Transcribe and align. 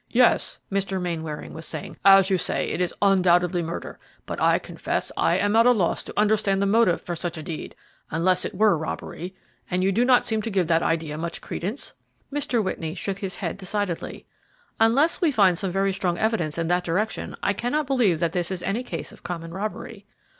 "Yes," 0.09 0.57
Mr. 0.71 0.99
Mainwaring 0.99 1.53
was 1.53 1.67
saying, 1.67 1.95
"as 2.03 2.31
you 2.31 2.39
say, 2.39 2.69
it 2.71 2.81
is 2.81 2.91
undoubtedly 3.03 3.61
murder; 3.61 3.99
but 4.25 4.41
I 4.41 4.57
confess 4.57 5.11
I 5.15 5.37
am 5.37 5.55
at 5.55 5.67
a 5.67 5.71
loss 5.71 6.01
to 6.05 6.13
understand 6.19 6.59
the 6.59 6.65
motive 6.65 6.99
for 6.99 7.15
such 7.15 7.37
a 7.37 7.43
deed, 7.43 7.75
unless 8.09 8.43
it 8.43 8.55
were 8.55 8.75
robbery; 8.79 9.35
and 9.69 9.83
you 9.83 9.91
do 9.91 10.03
not 10.03 10.25
seem 10.25 10.41
to 10.41 10.49
give 10.49 10.65
that 10.69 10.81
idea 10.81 11.19
much 11.19 11.39
credence?" 11.39 11.93
Mr. 12.33 12.63
Whitney 12.63 12.95
shook 12.95 13.19
his 13.19 13.35
head 13.35 13.57
decidedly. 13.57 14.25
"Unless 14.79 15.21
we 15.21 15.29
find 15.29 15.59
very 15.59 15.93
strong 15.93 16.17
evidence 16.17 16.57
in 16.57 16.65
that 16.69 16.83
direction, 16.83 17.35
I 17.43 17.53
cannot 17.53 17.85
believe 17.85 18.19
that 18.21 18.31
this 18.31 18.49
is 18.49 18.63
any 18.63 18.81
case 18.81 19.11
of 19.11 19.21
common 19.21 19.53
robbery." 19.53 20.07